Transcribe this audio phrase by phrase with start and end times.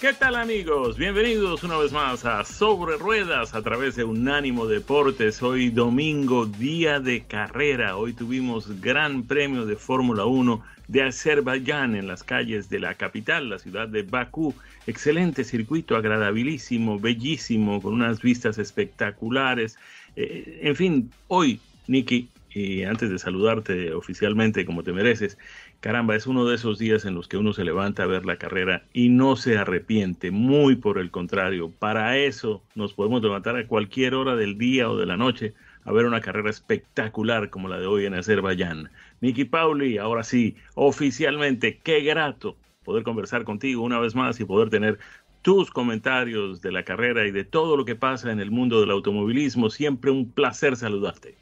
[0.00, 0.96] ¿Qué tal amigos?
[0.96, 5.42] Bienvenidos una vez más a Sobre Ruedas a través de Unánimo Deportes.
[5.42, 7.96] Hoy domingo, día de carrera.
[7.96, 13.50] Hoy tuvimos gran premio de Fórmula 1 de Azerbaiyán en las calles de la capital,
[13.50, 14.54] la ciudad de Bakú.
[14.86, 19.78] Excelente circuito, agradabilísimo, bellísimo, con unas vistas espectaculares.
[20.14, 25.38] Eh, en fin, hoy, Nicky, y antes de saludarte oficialmente como te mereces,
[25.80, 28.36] caramba, es uno de esos días en los que uno se levanta a ver la
[28.36, 31.70] carrera y no se arrepiente, muy por el contrario.
[31.70, 35.54] Para eso nos podemos levantar a cualquier hora del día o de la noche
[35.84, 38.90] a ver una carrera espectacular como la de hoy en Azerbaiyán.
[39.20, 44.70] Miki Pauli, ahora sí, oficialmente, qué grato poder conversar contigo una vez más y poder
[44.70, 44.98] tener
[45.42, 48.90] tus comentarios de la carrera y de todo lo que pasa en el mundo del
[48.90, 49.70] automovilismo.
[49.70, 51.36] Siempre un placer saludarte.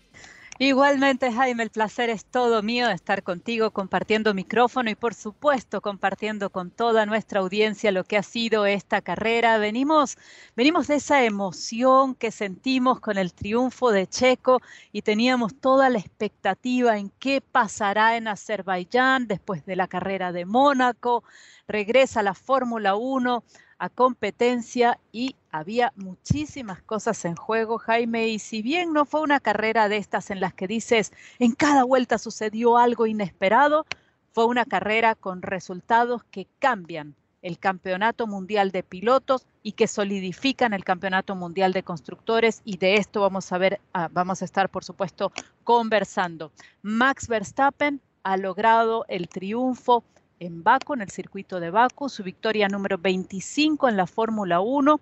[0.58, 6.48] Igualmente, Jaime, el placer es todo mío estar contigo compartiendo micrófono y por supuesto compartiendo
[6.48, 9.58] con toda nuestra audiencia lo que ha sido esta carrera.
[9.58, 10.16] Venimos,
[10.56, 14.62] venimos de esa emoción que sentimos con el triunfo de Checo
[14.92, 20.46] y teníamos toda la expectativa en qué pasará en Azerbaiyán después de la carrera de
[20.46, 21.22] Mónaco.
[21.68, 23.44] Regresa la Fórmula 1
[23.78, 29.40] a competencia y había muchísimas cosas en juego, Jaime, y si bien no fue una
[29.40, 33.86] carrera de estas en las que dices, en cada vuelta sucedió algo inesperado,
[34.32, 40.72] fue una carrera con resultados que cambian el Campeonato Mundial de Pilotos y que solidifican
[40.72, 44.68] el Campeonato Mundial de Constructores y de esto vamos a ver, ah, vamos a estar
[44.68, 45.32] por supuesto
[45.62, 46.50] conversando.
[46.82, 50.02] Max Verstappen ha logrado el triunfo
[50.40, 55.00] en Baku, en el circuito de Baku, su victoria número 25 en la Fórmula 1,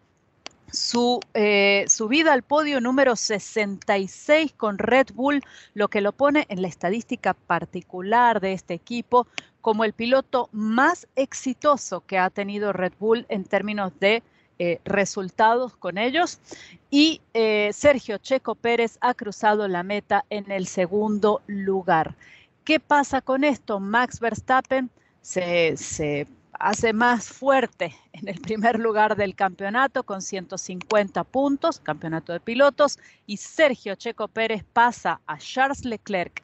[0.72, 5.42] su eh, subida al podio número 66 con Red Bull,
[5.74, 9.26] lo que lo pone en la estadística particular de este equipo
[9.60, 14.22] como el piloto más exitoso que ha tenido Red Bull en términos de
[14.58, 16.38] eh, resultados con ellos.
[16.90, 22.14] Y eh, Sergio Checo Pérez ha cruzado la meta en el segundo lugar.
[22.64, 23.80] ¿Qué pasa con esto?
[23.80, 24.90] Max Verstappen
[25.24, 32.40] se, hace más fuerte en el primer lugar del campeonato con 150 puntos, campeonato de
[32.40, 36.42] pilotos, y Sergio Checo Pérez pasa a Charles Leclerc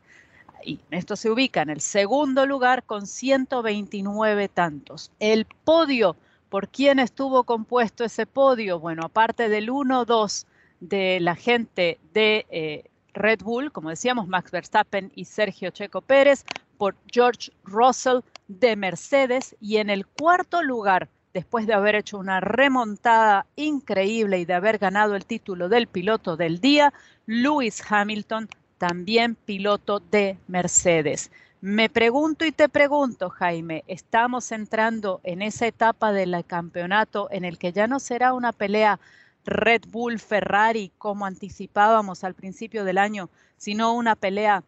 [0.63, 5.11] y esto se ubica en el segundo lugar con 129 tantos.
[5.19, 6.17] El podio,
[6.51, 8.79] ¿por quién estuvo compuesto ese podio?
[8.79, 10.45] Bueno, aparte del 1-2
[10.81, 16.45] de la gente de eh, Red Bull, como decíamos, Max Verstappen y Sergio Checo Pérez,
[16.81, 22.41] por George Russell de Mercedes y en el cuarto lugar, después de haber hecho una
[22.41, 26.95] remontada increíble y de haber ganado el título del piloto del día,
[27.27, 28.49] Lewis Hamilton,
[28.79, 31.31] también piloto de Mercedes.
[31.61, 37.59] Me pregunto y te pregunto, Jaime, estamos entrando en esa etapa del campeonato en el
[37.59, 38.99] que ya no será una pelea
[39.45, 44.65] Red Bull Ferrari como anticipábamos al principio del año, sino una pelea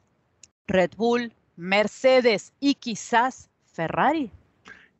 [0.66, 4.32] Red Bull Mercedes y quizás Ferrari.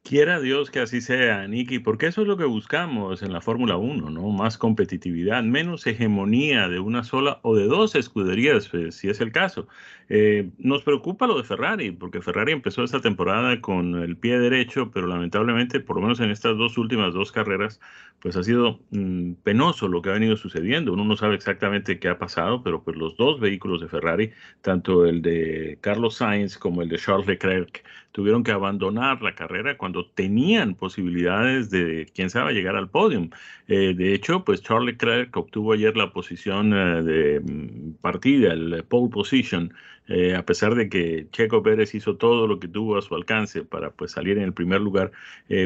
[0.05, 3.77] Quiera Dios que así sea, Nicky, porque eso es lo que buscamos en la Fórmula
[3.77, 4.31] 1, ¿no?
[4.31, 9.31] Más competitividad, menos hegemonía de una sola o de dos escuderías, pues, si es el
[9.31, 9.69] caso.
[10.09, 14.91] Eh, nos preocupa lo de Ferrari, porque Ferrari empezó esta temporada con el pie derecho,
[14.91, 17.81] pero lamentablemente, por lo menos en estas dos últimas dos carreras,
[18.21, 20.93] pues ha sido mm, penoso lo que ha venido sucediendo.
[20.93, 24.33] Uno no sabe exactamente qué ha pasado, pero pues los dos vehículos de Ferrari,
[24.63, 29.77] tanto el de Carlos Sainz como el de Charles Leclerc, tuvieron que abandonar la carrera
[29.77, 33.31] cuando tenían posibilidades de, quién sabe, llegar al podium.
[33.69, 38.85] Eh, de hecho, pues Charles Leclerc obtuvo ayer la posición eh, de mm, partida, el
[38.85, 39.73] pole position,
[40.09, 43.65] eh, a pesar de que Checo Pérez hizo todo lo que tuvo a su alcance
[43.65, 45.11] para pues, salir en el primer lugar,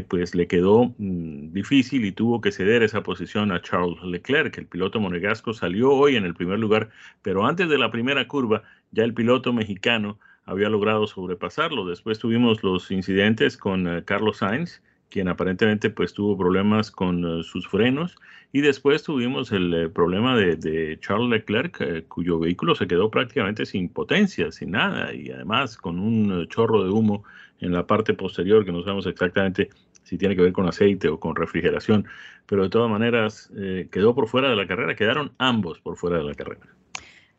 [0.09, 4.57] pues le quedó mm, difícil y tuvo que ceder esa posición a Charles Leclerc.
[4.59, 6.91] El piloto monegasco salió hoy en el primer lugar,
[7.23, 8.63] pero antes de la primera curva,
[8.93, 11.85] ya el piloto mexicano había logrado sobrepasarlo.
[11.85, 17.43] Después tuvimos los incidentes con eh, Carlos Sainz, quien aparentemente pues tuvo problemas con eh,
[17.43, 18.17] sus frenos
[18.53, 23.89] y después tuvimos el eh, problema de, Charles Leclerc cuyo vehículo se quedó prácticamente sin
[23.89, 27.25] potencia, sin nada y además con un chorro de humo
[27.61, 29.71] en la parte posterior que no sabemos exactamente
[30.05, 32.07] si tiene que ver con aceite o con refrigeración,
[32.47, 33.51] pero de todas maneras
[33.91, 36.69] quedó por fuera de la carrera, quedaron ambos por fuera de la carrera.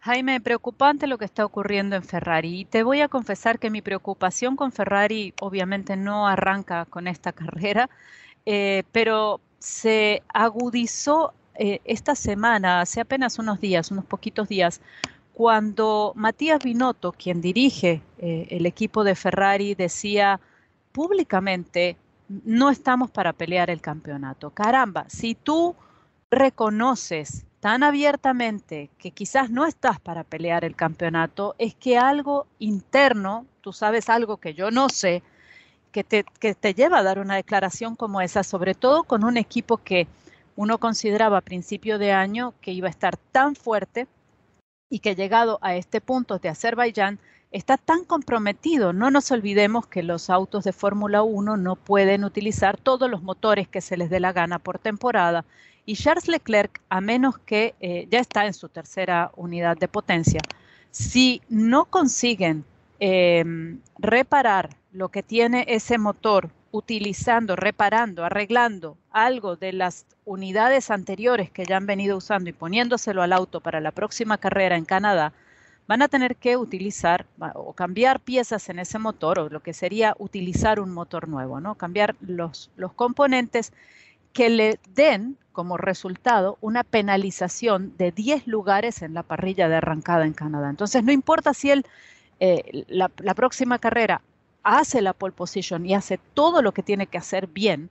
[0.07, 2.61] Jaime, preocupante lo que está ocurriendo en Ferrari.
[2.61, 7.31] Y te voy a confesar que mi preocupación con Ferrari obviamente no arranca con esta
[7.33, 7.89] carrera,
[8.45, 14.79] eh, pero se agudizó eh, esta semana, hace apenas unos días, unos poquitos días,
[15.33, 20.39] cuando Matías Binotto, quien dirige eh, el equipo de Ferrari, decía
[20.93, 21.97] públicamente,
[22.29, 24.51] no estamos para pelear el campeonato.
[24.51, 25.75] Caramba, si tú
[26.31, 33.45] reconoces tan abiertamente que quizás no estás para pelear el campeonato, es que algo interno,
[33.61, 35.23] tú sabes algo que yo no sé,
[35.91, 39.37] que te, que te lleva a dar una declaración como esa, sobre todo con un
[39.37, 40.07] equipo que
[40.55, 44.07] uno consideraba a principio de año que iba a estar tan fuerte
[44.89, 47.19] y que llegado a este punto de Azerbaiyán
[47.51, 48.93] está tan comprometido.
[48.93, 53.67] No nos olvidemos que los autos de Fórmula 1 no pueden utilizar todos los motores
[53.67, 55.45] que se les dé la gana por temporada
[55.87, 60.41] y Charles Leclerc, a menos que eh, ya está en su tercera unidad de potencia,
[60.91, 62.65] si no consiguen
[62.99, 71.49] em, reparar lo que tiene ese motor utilizando, reparando, arreglando algo de las unidades anteriores
[71.49, 75.31] que ya han venido usando y poniéndoselo al auto para la próxima carrera en Canadá,
[75.87, 80.15] van a tener que utilizar o cambiar piezas en ese motor o lo que sería
[80.19, 81.75] utilizar un motor nuevo, ¿no?
[81.75, 83.71] Cambiar los, los componentes
[84.33, 90.27] que le den como resultado una penalización de 10 lugares en la parrilla de arrancada
[90.27, 90.69] en Canadá.
[90.69, 91.71] Entonces, no importa si
[92.39, 94.21] eh, la, próxima carrera
[94.61, 97.89] hace la pole position y hace todo lo que tiene que hacer bien,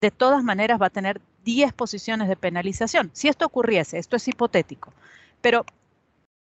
[0.00, 3.10] de todas maneras va a tener 10 posiciones de penalización.
[3.12, 4.92] Si esto ocurriese, esto es hipotético,
[5.40, 5.64] pero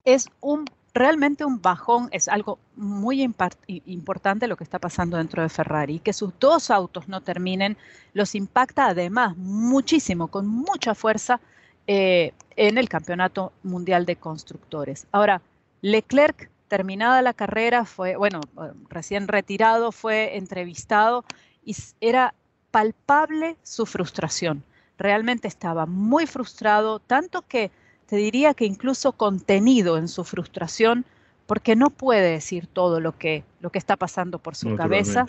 [0.06, 3.22] es un realmente un bajón, es algo muy
[3.68, 6.00] importante lo que está pasando dentro de Ferrari.
[6.00, 7.78] Que sus dos autos no terminen
[8.14, 11.40] los impacta además muchísimo, con mucha fuerza,
[11.88, 15.08] eh, en el Campeonato Mundial de Constructores.
[15.12, 15.42] Ahora,
[15.82, 18.42] Leclerc, terminada la carrera, fue, bueno,
[18.90, 21.26] recién retirado, fue entrevistado
[21.66, 22.34] y era
[22.70, 24.64] palpable su frustración.
[24.98, 27.72] Realmente estaba muy frustrado, tanto que
[28.12, 31.06] te diría que incluso contenido en su frustración,
[31.48, 35.28] porque no puede decir todo lo que, lo que está pasando por su cabeza,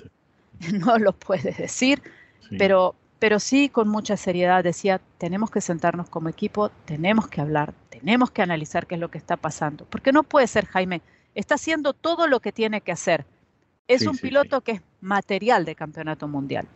[0.73, 2.03] no lo puede decir,
[2.59, 7.73] pero, pero sí con mucha seriedad decía, tenemos que sentarnos como equipo, tenemos que hablar,
[7.89, 11.03] tenemos que analizar qué es lo que está pasando, porque no puede ser, Jaime,
[11.37, 13.25] está haciendo todo lo que tiene que hacer,
[13.89, 16.69] es un piloto que es material de campeonato mundial.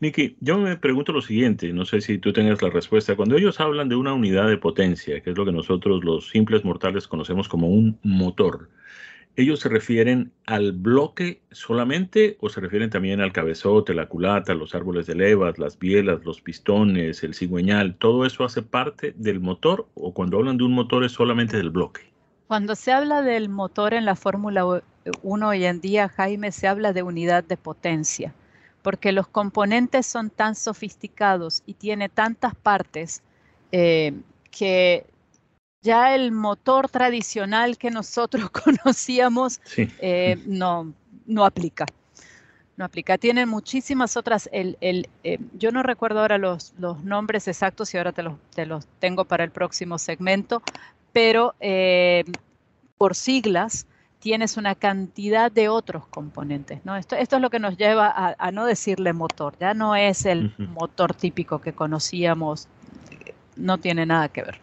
[0.00, 3.16] Niki, yo me pregunto lo siguiente, no sé si tú tengas la respuesta.
[3.16, 6.64] Cuando ellos hablan de una unidad de potencia, que es lo que nosotros los simples
[6.64, 8.68] mortales conocemos como un motor,
[9.36, 14.74] ¿ellos se refieren al bloque solamente o se refieren también al cabezote, la culata, los
[14.74, 17.94] árboles de levas, las bielas, los pistones, el cigüeñal?
[17.96, 21.70] ¿Todo eso hace parte del motor o cuando hablan de un motor es solamente del
[21.70, 22.09] bloque?
[22.50, 24.82] Cuando se habla del motor en la Fórmula
[25.22, 28.34] 1 hoy en día, Jaime, se habla de unidad de potencia,
[28.82, 33.22] porque los componentes son tan sofisticados y tiene tantas partes
[33.70, 34.14] eh,
[34.50, 35.06] que
[35.80, 38.50] ya el motor tradicional que nosotros
[38.84, 40.92] conocíamos eh, no,
[41.26, 41.86] no aplica.
[42.76, 43.16] No aplica.
[43.16, 44.48] Tienen muchísimas otras.
[44.52, 48.34] El, el, eh, yo no recuerdo ahora los, los, nombres exactos y ahora te los,
[48.56, 50.62] te los tengo para el próximo segmento,
[51.12, 52.24] pero eh,
[52.98, 53.86] por siglas
[54.20, 56.84] tienes una cantidad de otros componentes.
[56.84, 56.96] ¿no?
[56.96, 60.52] Esto, esto es lo que nos lleva a, no decirle motor, ya no es el
[60.58, 62.68] motor típico que conocíamos,
[63.56, 64.58] no tiene nada que ver.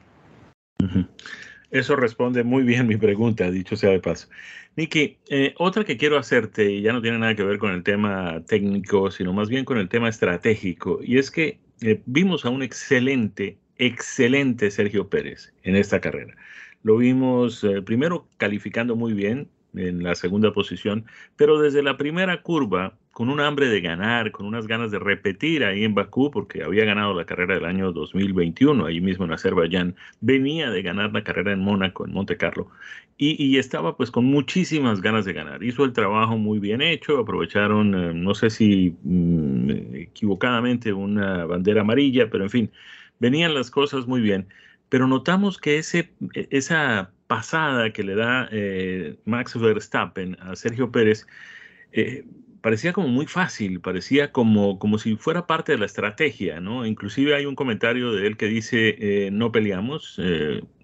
[1.71, 4.29] Eso responde muy bien mi pregunta, dicho sea de paso.
[4.75, 7.83] Niki, eh, otra que quiero hacerte, y ya no tiene nada que ver con el
[7.83, 12.49] tema técnico, sino más bien con el tema estratégico, y es que eh, vimos a
[12.49, 16.35] un excelente excelente Sergio Pérez en esta carrera.
[16.83, 21.05] Lo vimos eh, primero calificando muy bien, en la segunda posición,
[21.35, 25.63] pero desde la primera curva, con un hambre de ganar, con unas ganas de repetir
[25.63, 29.95] ahí en Bakú, porque había ganado la carrera del año 2021, ahí mismo en Azerbaiyán,
[30.21, 32.69] venía de ganar la carrera en Mónaco, en Monte Carlo,
[33.19, 35.63] y, estaba pues con muchísimas ganas de ganar.
[35.63, 41.81] Hizo el trabajo muy bien hecho, aprovecharon, eh, no sé si mm, equivocadamente, una bandera
[41.81, 42.71] amarilla, pero en fin,
[43.19, 44.47] venían las cosas muy bien.
[44.89, 50.91] Pero notamos que ese, e, esa pasada que le da eh, Max Verstappen a Sergio
[50.91, 51.27] Pérez
[51.91, 52.25] eh,
[52.61, 56.85] parecía como muy fácil, parecía como, como si fuera parte de la estrategia, ¿no?
[56.85, 60.19] Inclusive hay un comentario de él que dice, no peleamos,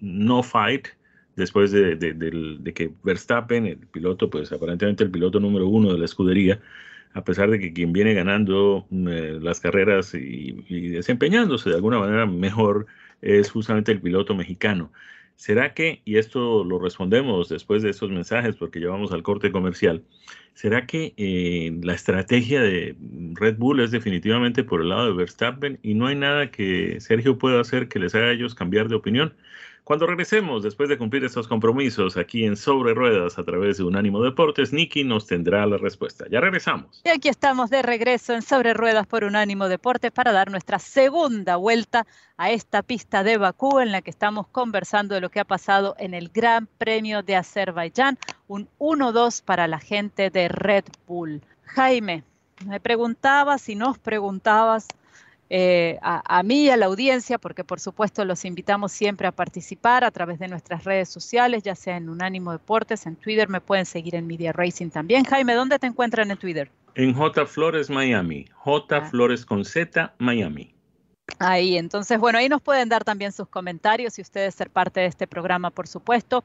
[0.00, 0.88] no fight,
[1.36, 6.60] después de, que Verstappen, el piloto, pues aparentemente el piloto número uno de la escudería,
[7.14, 10.52] a pesar de que quien viene ganando mm, eh, las carreras y,
[10.90, 12.86] desempeñándose de alguna manera mejor
[13.22, 14.92] es justamente el piloto mexicano.
[15.36, 20.04] ¿Será que, y esto lo respondemos después de estos mensajes porque llevamos al corte comercial,
[20.54, 22.96] ¿será que eh, la estrategia de
[23.34, 27.38] Red Bull es definitivamente por el lado de Verstappen y no hay nada que Sergio
[27.38, 29.34] pueda hacer que les haga a ellos cambiar de opinión?
[29.84, 34.22] Cuando regresemos, después de cumplir estos compromisos aquí en Sobre Ruedas a través de Unánimo
[34.22, 36.24] Deportes, Nicky nos tendrá la respuesta.
[36.30, 37.02] Ya regresamos.
[37.04, 41.56] Y aquí estamos de regreso en Sobre Ruedas por Unánimo Deportes para dar nuestra segunda
[41.56, 42.06] vuelta
[42.38, 45.94] a esta pista de Bakú en la que estamos conversando de lo que ha pasado
[45.98, 51.42] en el Gran Premio de Azerbaiyán, un 1-2 para la gente de Red Bull.
[51.64, 52.24] Jaime,
[52.64, 54.88] me preguntabas si nos preguntabas
[55.50, 60.02] eh, a, mí y a la audiencia, porque por supuesto los invitamos siempre a participar
[60.02, 63.84] a través de nuestras redes sociales, ya sea en Unánimo Deportes, en Twitter, me pueden
[63.84, 65.24] seguir en Media Racing también.
[65.24, 66.70] Jaime, ¿dónde te encuentran en Twitter?
[66.94, 69.02] En J Flores Miami, J ah.
[69.02, 70.74] Flores con Z Miami.
[71.38, 75.06] Ahí, entonces, bueno, ahí nos pueden dar también sus comentarios y ustedes ser parte de
[75.06, 76.44] este programa, por supuesto.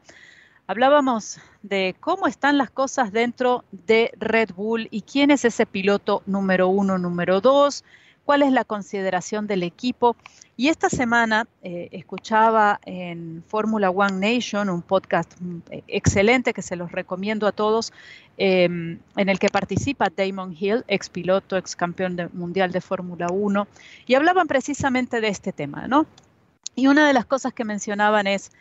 [0.67, 6.21] Hablábamos de cómo están las cosas dentro de Red Bull y quién es ese piloto
[6.25, 7.83] número uno, número dos
[8.23, 10.15] cuál es la consideración del equipo.
[10.55, 16.75] Y esta semana eh, escuchaba en Fórmula One Nation, un podcast mm, excelente que se
[16.75, 17.93] los recomiendo a todos,
[18.37, 23.67] em, en el que participa Damon Hill, ex piloto, ex campeón mundial de Fórmula 1,
[24.05, 26.05] y hablaban precisamente de este tema, ¿no?
[26.75, 28.51] Y una de las cosas que mencionaban es,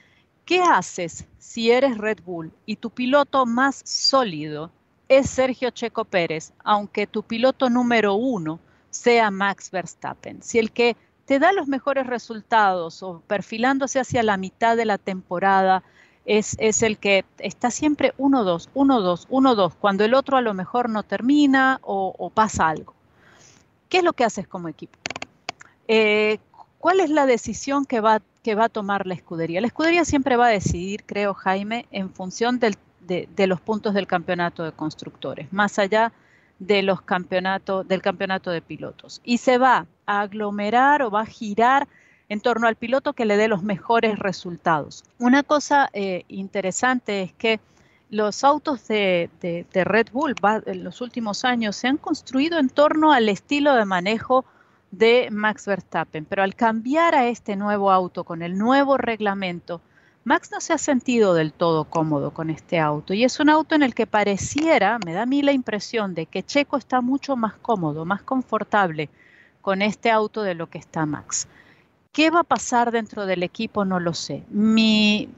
[0.45, 4.71] ¿qué haces si eres Red Bull y tu piloto más sólido
[5.09, 10.43] es Sergio Checo Pérez, aunque tu piloto número uno sea Max Verstappen.
[10.43, 10.97] Si el que
[11.29, 15.83] te da los mejores resultados o perfilándose hacia la mitad de la temporada
[16.25, 20.89] es, es el que está siempre 1-2, 1-2, 1-2, cuando el otro a lo mejor
[20.89, 22.95] no termina o, pasa algo.
[23.89, 24.99] ¿Qué es lo que haces como equipo?
[25.87, 26.39] Eh,
[26.79, 29.61] ¿Cuál es la decisión que va, que va a tomar la escudería?
[29.61, 34.07] La escudería siempre va a decidir, creo Jaime, en función de, de los puntos del
[34.07, 36.28] campeonato de constructores, más allá de
[36.59, 39.21] de los campeonatos, del campeonato de pilotos.
[39.25, 41.89] Y se va a aglomerar o va a girar
[42.29, 45.05] en torno al piloto que le dé los mejores resultados.
[45.19, 47.61] Una cosa eh, interesante es que
[48.11, 49.31] los autos de,
[49.73, 50.35] Red Bull
[50.67, 54.45] en los últimos años se han construido en torno al estilo de manejo
[54.91, 59.83] de Max Verstappen, pero al cambiar a este nuevo auto con el nuevo reglamento,
[60.29, 63.75] Max no se ha sentido del todo cómodo con este auto y es un auto
[63.75, 67.35] en el que pareciera, me da a mí la impresión de que Checo está mucho
[67.35, 69.09] más cómodo, más confortable
[69.63, 71.49] con este auto de lo que está Max.
[72.13, 73.87] ¿Qué va a pasar dentro del equipo?
[73.87, 74.43] No lo sé.
[74.51, 75.31] Mi,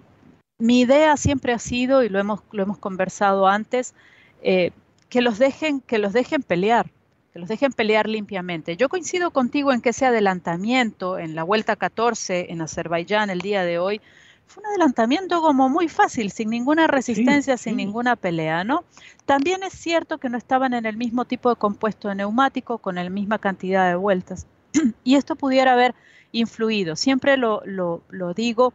[0.59, 3.95] idea siempre ha sido, y lo hemos, lo hemos conversado antes,
[4.43, 4.73] eh,
[5.09, 6.91] que, los dejen, que los dejen pelear,
[7.33, 8.77] que los dejen pelear limpiamente.
[8.77, 13.63] Yo coincido contigo en que ese adelantamiento en la vuelta 14 en Azerbaiyán el día
[13.63, 14.01] de hoy
[14.51, 18.85] fue un adelantamiento como muy fácil, sin ninguna resistencia, sin ninguna pelea, ¿no?
[19.25, 22.97] También es cierto que no estaban en el mismo tipo de compuesto de neumático, con
[22.97, 24.49] la misma cantidad de vueltas.
[25.05, 25.95] y esto pudiera haber
[26.33, 26.97] influido.
[26.97, 28.75] Siempre lo, lo, lo digo,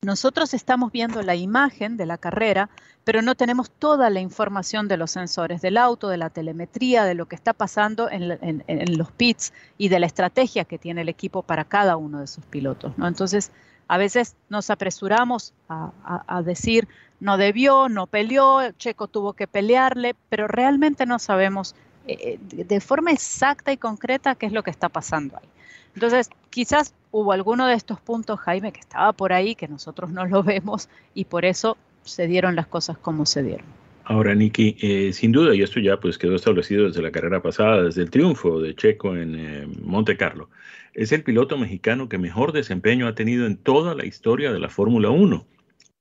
[0.00, 2.70] nosotros estamos viendo la imagen de la carrera,
[3.04, 7.14] pero no tenemos toda la información de los sensores del auto, de la telemetría, de
[7.14, 11.10] lo que está pasando en, en, los pits y de la estrategia que tiene el
[11.10, 12.96] equipo para cada uno de sus pilotos.
[12.96, 13.06] ¿no?
[13.06, 13.52] Entonces,
[13.88, 16.88] a veces nos apresuramos a, decir,
[17.20, 21.74] no debió, no peleó, Checo tuvo que pelearle, pero realmente no sabemos
[22.06, 25.48] eh, eh, de forma exacta y concreta qué es lo que está pasando ahí.
[25.94, 30.24] Entonces, quizás hubo alguno de estos puntos, Jaime, que estaba por ahí, que nosotros no
[30.26, 33.66] lo vemos y por eso se dieron las cosas como se dieron.
[34.06, 37.84] Ahora, Nicky, eh, sin duda, y esto ya pues quedó establecido desde la carrera pasada,
[37.84, 40.50] desde el triunfo de Checo en Monte Carlo,
[40.94, 44.68] es el piloto mexicano que mejor desempeño ha tenido en toda la historia de la
[44.68, 45.46] Fórmula 1.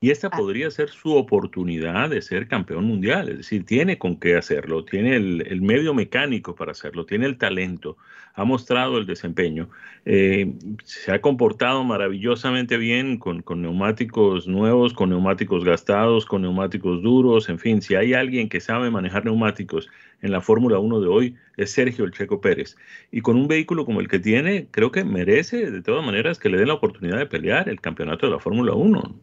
[0.03, 0.37] Y esta ah.
[0.37, 5.15] podría ser su oportunidad de ser campeón mundial, es decir, tiene con qué hacerlo, tiene
[5.15, 7.95] el, medio mecánico para hacerlo, tiene el talento,
[8.33, 9.69] ha mostrado el desempeño,
[10.03, 17.47] eh, se ha comportado maravillosamente bien con, neumáticos nuevos, con neumáticos gastados, con neumáticos duros,
[17.47, 19.89] en fin, si hay alguien que sabe manejar neumáticos
[20.23, 22.77] en la Fórmula 1 de hoy, es Sergio El Checo Pérez.
[23.11, 26.49] Y con un vehículo como el que tiene, creo que merece de todas maneras que
[26.49, 29.15] le den la oportunidad de pelear el campeonato de la Fórmula 1.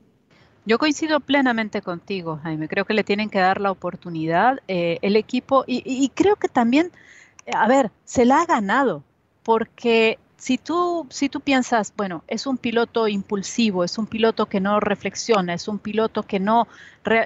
[0.66, 2.68] Yo coincido plenamente contigo, Jaime.
[2.68, 6.92] Creo que le tienen que dar la oportunidad eh, el equipo y, creo que también,
[7.52, 9.02] a ver, se la ha ganado
[9.42, 14.60] porque si tú, si tú piensas, bueno, es un piloto impulsivo, es un piloto que
[14.60, 16.68] no reflexiona, es un piloto que no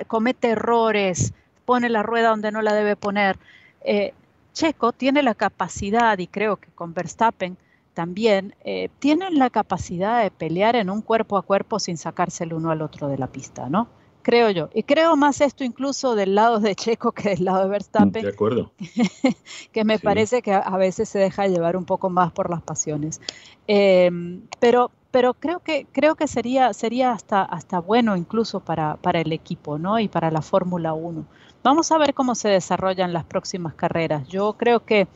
[0.06, 3.36] comete errores, pone la rueda donde no la debe poner.
[3.84, 4.12] Eh,
[4.52, 7.56] Checo tiene la capacidad, y creo que con Verstappen,
[7.94, 12.52] también eh, tienen la capacidad de pelear en un cuerpo a cuerpo sin sacarse el
[12.52, 13.88] uno al otro de la pista, ¿no?
[14.22, 14.70] Creo yo.
[14.72, 18.22] Y creo más esto incluso del lado de Checo que del lado de Verstappen.
[18.22, 18.72] De acuerdo.
[19.72, 23.20] que me parece que a veces se deja llevar un poco más por las pasiones.
[23.66, 29.20] Em, pero, pero creo que, creo que sería, sería hasta, hasta bueno incluso para, para
[29.20, 30.00] el equipo, ¿no?
[30.00, 31.26] Y para la Fórmula 1.
[31.64, 34.28] Vamos a ver cómo se desarrollan las próximas carreras.
[34.28, 35.08] Yo creo que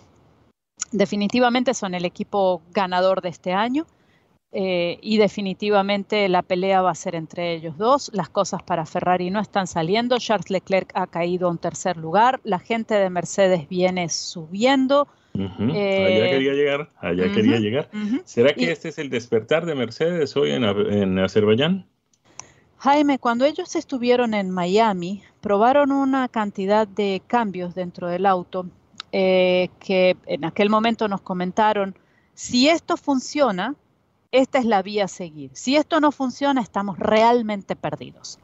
[0.93, 3.87] definitivamente son el equipo ganador de este año
[4.51, 8.11] eh, y definitivamente la pelea va a ser entre ellos dos.
[8.15, 10.17] Las cosas para Ferrari no están saliendo.
[10.17, 12.41] Charles Leclerc ha caído a un tercer lugar.
[12.45, 15.07] La gente de Mercedes viene subiendo.
[15.35, 17.91] allá eh, quería llegar, allá quería llegar.
[18.25, 21.87] ¿Será que este es el despertar de Mercedes hoy en, en Azerbaiyán?
[22.81, 28.67] Jaime, cuando ellos estuvieron en Miami, probaron una cantidad de cambios dentro del auto
[29.11, 31.97] eh, que en aquel momento nos comentaron,
[32.35, 33.75] si esto funciona,
[34.31, 35.51] esta es la vía a seguir.
[35.55, 38.39] Si esto no funciona, estamos realmente perdidos.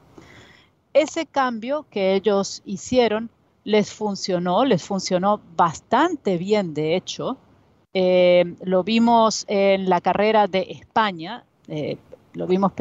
[0.94, 3.30] Ese cambio que ellos hicieron
[3.62, 7.38] les funcionó, les funcionó bastante bien, de hecho.
[7.92, 11.98] Eh, lo vimos en la carrera de España, eh,
[12.32, 12.72] lo vimos,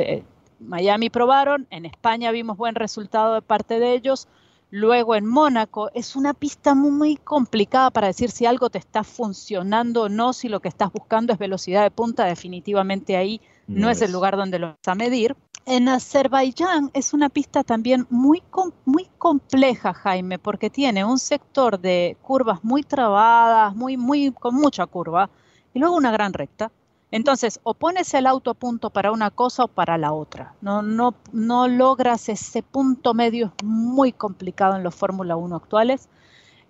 [0.68, 4.28] Miami probaron, en España vimos buen resultado de parte de ellos,
[4.76, 10.02] Luego en Mónaco es una pista muy, complicada para decir si algo te está funcionando
[10.02, 14.02] o no, si lo que estás buscando es velocidad de punta, definitivamente ahí no, es.
[14.02, 15.36] el lugar donde lo vas a medir.
[15.68, 18.42] En Azerbaiyán es una pista también muy,
[18.86, 24.88] muy compleja, Jaime, porque tiene un sector de curvas muy trabadas, muy, muy, con mucha
[24.88, 25.30] curva,
[25.76, 26.72] y luego una gran recta.
[27.14, 30.56] Entonces, o pones el auto a punto para una cosa o para la otra.
[30.62, 36.10] No, no, no logras ese punto medio, es muy complicado en los Fórmula 1 actuales.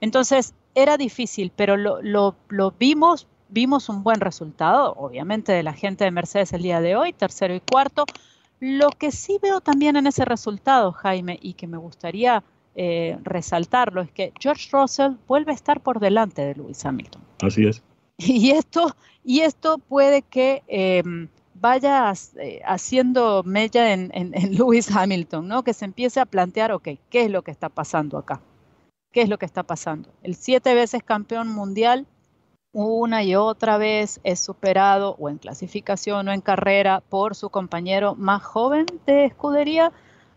[0.01, 5.71] Entonces, era difícil, pero lo, lo, lo, vimos, vimos un buen resultado, obviamente, de la
[5.71, 8.03] gente de Mercedes el día de hoy, tercero y cuarto.
[8.59, 12.43] Lo que sí veo también en ese resultado, Jaime, y que me gustaría
[12.75, 17.21] eh, resaltarlo, es que George Russell vuelve a estar por delante de Lewis Hamilton.
[17.41, 17.81] Así es.
[18.17, 24.11] Y esto, y esto puede que em, vaya eh, haciendo mella en,
[24.57, 25.63] Lewis Hamilton, ¿no?
[25.63, 28.41] Que se empiece a plantear, ok, ¿qué es lo que está pasando acá?
[29.11, 30.09] ¿Qué es lo que está pasando?
[30.23, 32.07] El siete veces campeón mundial,
[32.71, 38.15] una y otra vez es superado o en clasificación o en carrera por su compañero
[38.15, 39.91] más joven de escudería.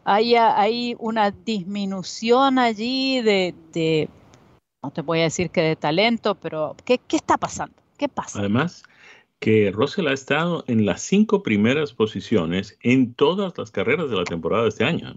[0.04, 3.54] Hay, una disminución allí de
[4.86, 7.74] no te voy a decir que de talento, pero ¿qué, está pasando?
[7.96, 8.38] ¿Qué pasa?
[8.40, 8.82] Además,
[9.38, 14.24] que Russell ha estado en las cinco primeras posiciones en todas las carreras de la
[14.24, 15.14] temporada de este año.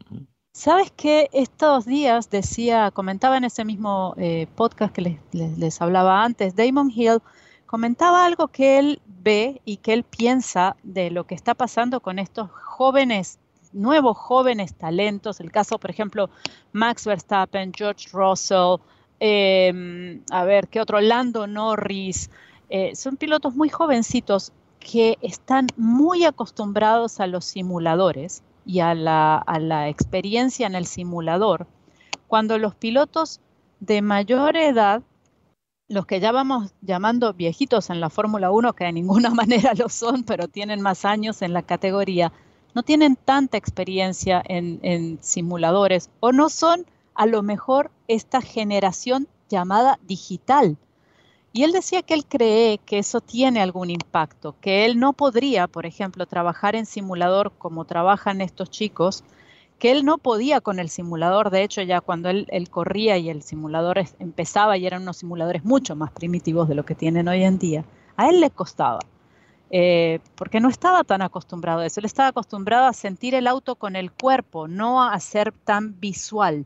[0.54, 6.24] Sabes que estos días decía, comentaba en ese mismo eh, podcast que les, les, hablaba
[6.24, 7.20] antes, Damon Hill
[7.66, 12.18] comentaba algo que él ve y que él piensa de lo que está pasando con
[12.18, 13.40] estos jóvenes,
[13.74, 15.40] nuevos jóvenes talentos.
[15.40, 16.30] El caso, por ejemplo,
[16.74, 18.78] Max Verstappen, George Russell,
[19.20, 21.02] Em, a ver, ¿qué otro?
[21.02, 22.30] Lando Norris.
[22.70, 29.90] Eh, son pilotos muy jovencitos que están muy acostumbrados a los simuladores y a la,
[29.90, 31.68] experiencia en el simulador.
[32.28, 33.42] Cuando los pilotos
[33.80, 35.02] de mayor edad,
[35.88, 39.90] los que ya vamos llamando viejitos en la Fórmula 1, que de ninguna manera lo
[39.90, 42.32] son, pero tienen más años en la categoría,
[42.76, 49.28] no tienen tanta experiencia en, en simuladores o no son a lo mejor esta generación
[49.50, 50.78] llamada digital.
[51.52, 55.68] Y él decía que él cree que eso tiene algún impacto, que él no podría,
[55.68, 59.24] por ejemplo, trabajar en simulador como trabajan estos chicos,
[59.80, 63.42] que él no podía con el simulador, de hecho ya cuando él, corría y el
[63.42, 67.58] simulador empezaba y eran unos simuladores mucho más primitivos de lo que tienen hoy en
[67.58, 67.86] día,
[68.18, 69.00] a él le costaba.
[69.72, 73.76] eh, porque no estaba tan acostumbrado a eso, él estaba acostumbrado a sentir el auto
[73.76, 76.66] con el cuerpo, no a ser tan visual.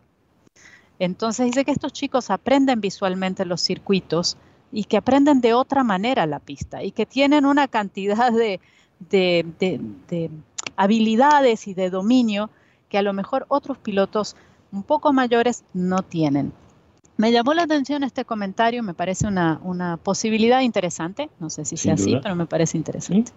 [0.99, 4.37] Entonces dice que estos chicos aprenden visualmente los circuitos
[4.73, 8.59] y que aprenden de otra manera la pista y que tienen una cantidad de,
[8.99, 10.31] de
[10.75, 12.49] habilidades y de dominio
[12.89, 14.35] que a lo mejor otros pilotos
[14.71, 16.51] un poco mayores no tienen.
[17.15, 21.77] Me llamó la atención este comentario, me parece una, una posibilidad interesante, no sé si
[21.77, 23.31] sea así, pero me parece interesante.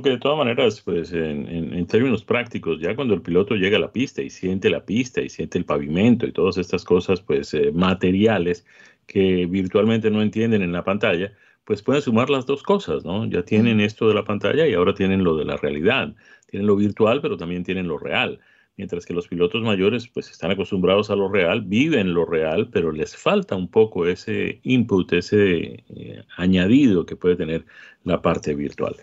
[0.00, 3.80] Porque de todas maneras, pues en, en, términos prácticos, ya cuando el piloto llega a
[3.80, 7.52] la pista y siente la pista y siente el pavimento y todas estas cosas, pues
[7.52, 8.64] eh, materiales
[9.06, 11.34] que virtualmente no entienden en la pantalla,
[11.66, 13.26] pues pueden sumar las dos cosas, ¿no?
[13.26, 16.14] Ya tienen esto de la pantalla y ahora tienen lo de la realidad.
[16.46, 18.40] Tienen lo virtual, pero también tienen lo real
[18.78, 22.92] mientras que los pilotos mayores pues están acostumbrados a lo real, viven lo real, pero
[22.92, 27.66] les falta un poco ese input, ese eh, añadido que puede tener
[28.04, 28.96] la parte virtual.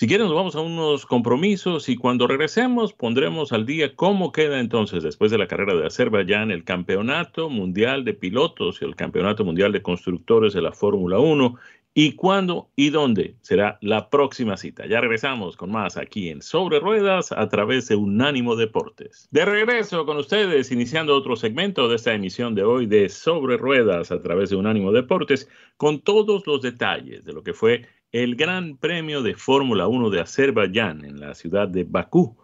[0.00, 4.58] Si quieren, nos vamos a unos compromisos y cuando regresemos pondremos al día cómo queda
[4.58, 9.44] entonces, después de la carrera de Azerbaiyán, el Campeonato Mundial de Pilotos y el Campeonato
[9.44, 11.54] Mundial de Constructores de la Fórmula 1
[11.92, 14.86] y cuándo y dónde será la próxima cita.
[14.86, 19.28] Ya regresamos con más aquí en Sobre Ruedas a través de Unánimo Deportes.
[19.30, 24.10] De regreso con ustedes, iniciando otro segmento de esta emisión de hoy de Sobre Ruedas
[24.12, 28.76] a través de Unánimo Deportes, con todos los detalles de lo que fue el Gran
[28.76, 32.36] Premio de Fórmula 1 de Azerbaiyán en la ciudad de Bakú.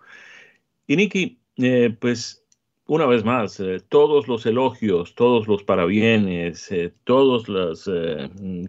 [0.86, 2.44] Y Niki, eh, pues
[2.86, 7.90] una vez más, eh, todos los elogios, todos los parabienes, eh, todos los,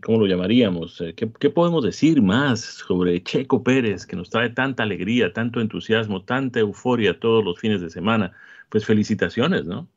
[0.02, 1.04] ¿cómo lo llamaríamos?
[1.16, 6.24] ¿qué, ¿qué, podemos decir más sobre Checo Pérez, que nos trae tanta alegría, tanto entusiasmo,
[6.24, 8.34] tanta euforia todos los fines de semana?
[8.70, 9.88] Pues felicitaciones, ¿no?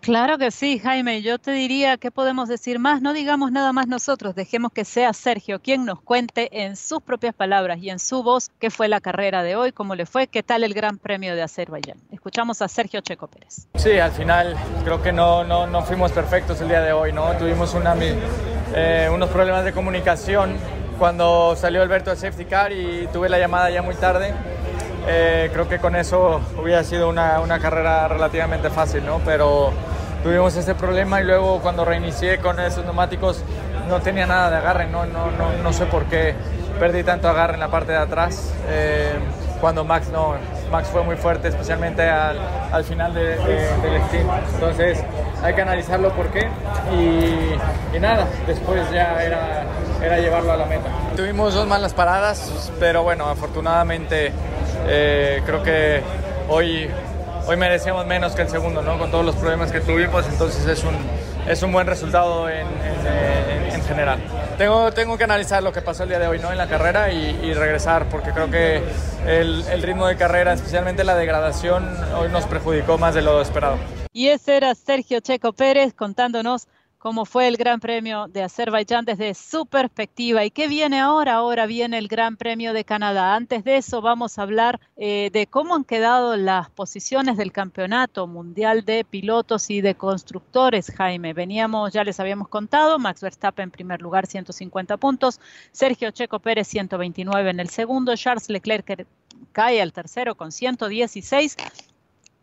[0.00, 1.22] Claro que sí, Jaime.
[1.22, 3.02] Yo te diría, ¿qué podemos decir más?
[3.02, 7.34] No digamos nada más nosotros, dejemos que sea Sergio quien nos cuente en sus propias
[7.34, 10.42] palabras y en su voz qué fue la carrera de hoy, cómo le fue, qué
[10.42, 11.98] tal el Gran Premio de Azerbaiyán.
[12.10, 13.66] Escuchamos a Sergio Checo Pérez.
[13.74, 17.36] Sí, al final creo que no, no, no fuimos perfectos el día de hoy, ¿no?
[17.36, 17.94] Tuvimos una,
[18.74, 20.56] eh, unos problemas de comunicación
[20.98, 24.34] cuando salió Alberto del safety car y tuve la llamada ya muy tarde.
[25.06, 29.20] Eh, creo que con eso hubiera sido una, una, carrera relativamente fácil, ¿no?
[29.24, 29.72] Pero
[30.22, 33.42] tuvimos ese problema y luego cuando reinicié con esos neumáticos
[33.88, 36.34] no tenía nada de agarre, no, no, no, no sé por qué
[36.78, 38.52] perdí tanto agarre en la parte de atrás.
[38.68, 39.12] Eh,
[39.60, 40.34] cuando Max no,
[40.70, 42.38] Max fue muy fuerte, especialmente al,
[42.72, 44.30] al final de, del stint.
[44.54, 45.02] Entonces
[45.42, 46.48] hay que analizarlo por qué
[46.92, 49.64] y, y, nada, después ya era,
[50.02, 50.88] era llevarlo a la meta.
[51.16, 54.32] Tuvimos dos malas paradas, pero bueno, afortunadamente
[54.86, 56.02] eh, creo que
[56.48, 56.88] hoy,
[57.46, 58.98] hoy merecíamos menos que el segundo, ¿no?
[58.98, 60.94] Con todos los problemas que tuvimos, entonces es un,
[61.48, 64.18] es un buen resultado en, en, en, general.
[64.58, 66.52] Tengo, tengo que analizar lo que pasó el día de hoy ¿no?
[66.52, 68.82] en la carrera y, y regresar, porque creo que
[69.26, 73.78] el, el, ritmo de carrera, especialmente la degradación, hoy nos perjudicó más de lo esperado.
[74.12, 79.34] Y ese era Sergio Checo Pérez contándonos cómo fue el Gran Premio de Azerbaiyán desde
[79.34, 80.44] su perspectiva.
[80.44, 81.34] ¿Y qué viene ahora?
[81.34, 83.34] Ahora viene el Gran Premio de Canadá.
[83.34, 88.26] Antes de eso vamos a hablar eh, de cómo han quedado las posiciones del Campeonato
[88.26, 91.32] Mundial de Pilotos y de Constructores, Jaime.
[91.32, 95.40] Veníamos, ya les habíamos contado, Max Verstappen en primer lugar, 150 puntos,
[95.72, 99.06] Sergio Checo Pérez, 129 en el segundo, Charles Leclerc
[99.52, 101.56] cae al tercero con 116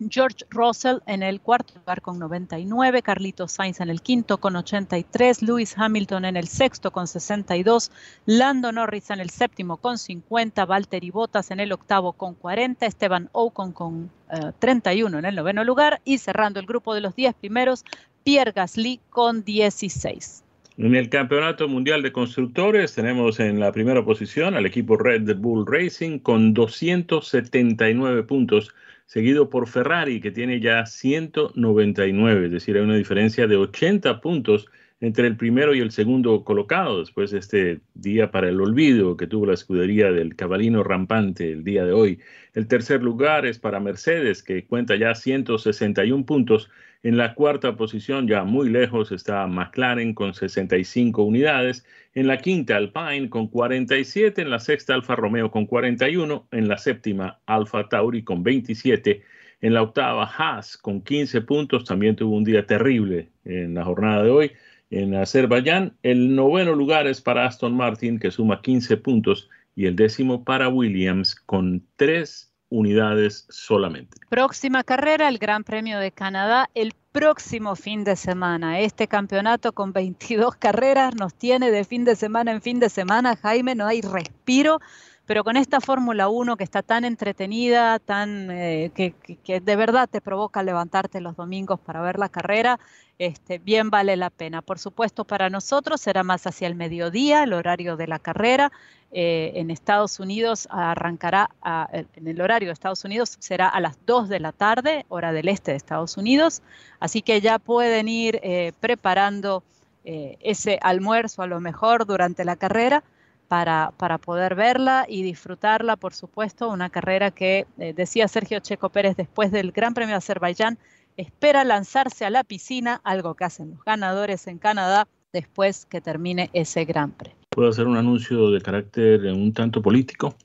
[0.10, 5.41] George Russell en el cuarto lugar con 99, Carlitos Sainz en el quinto con 83,
[5.41, 7.91] Lewis Hamilton en el sexto con 62,
[8.25, 13.29] Lando Norris en el séptimo con 50, Valtteri Bottas en el octavo con 40, Esteban
[13.31, 17.36] Ocon con uh, 31 en el noveno lugar y cerrando el grupo de los 10
[17.36, 17.86] primeros,
[18.25, 20.43] Pierre Gasly con 16.
[20.77, 25.65] En el Campeonato Mundial de Constructores tenemos en la primera posición al equipo Red Bull
[25.65, 28.75] Racing con 279 puntos
[29.06, 34.68] seguido por Ferrari, que tiene ya 199, es decir, hay una diferencia de 80 puntos
[35.02, 39.28] entre el primero y el segundo colocado, después de este día para el olvido que
[39.28, 42.20] tuvo la escudería del cabalino rampante el día de hoy.
[42.54, 46.70] El tercer lugar es para Mercedes, que cuenta ya 161 puntos.
[47.06, 51.86] En la cuarta posición, ya muy lejos, está McLaren con 65 unidades.
[52.15, 54.41] En la quinta, Alpine con 47.
[54.41, 56.48] En la sexta, Alfa Romeo con 41.
[56.52, 59.22] En la séptima, Alfa Tauri con 27.
[59.62, 61.86] En la octava, Haas con 15 puntos.
[61.86, 64.52] También tuvo un día terrible en la jornada de hoy
[64.89, 65.96] en Azerbaiyán.
[66.02, 70.70] El noveno lugar es para Aston Martin, que suma 15 puntos, y el décimo para
[70.70, 74.18] Williams, con 3 unidades solamente.
[74.30, 78.82] Próxima carrera, el Gran Premio de Canadá, el próximo fin de semana.
[78.82, 83.38] Este campeonato con 22 carreras nos tiene de fin de semana en fin de semana,
[83.38, 84.80] Jaime, no hay respiro
[85.26, 90.22] pero con esta Fórmula 1 que está tan entretenida, tan eh, que, de verdad te
[90.22, 92.80] provoca levantarte los domingos para ver la carrera,
[93.18, 94.62] este, bien vale la pena.
[94.62, 98.72] Por supuesto, para nosotros será más hacia el mediodía, el horario de la carrera.
[99.12, 101.50] Eh, en Estados Unidos arrancará,
[101.92, 105.48] en el horario de Estados Unidos será a las 2 de la tarde, hora del
[105.48, 106.62] este de Estados Unidos.
[107.00, 109.64] Así que ya pueden ir eh, preparando
[110.08, 113.04] ese almuerzo a lo mejor durante la carrera
[113.47, 118.89] para, para, poder verla y disfrutarla, por supuesto, una carrera que, eh, decía Sergio Checo
[118.89, 120.77] Pérez, después del Gran Premio de Azerbaiyán,
[121.17, 126.49] espera lanzarse a la piscina, algo que hacen los ganadores en Canadá después que termine
[126.53, 127.38] ese Gran Premio.
[127.49, 130.36] ¿Puedo hacer un anuncio de carácter un tanto político?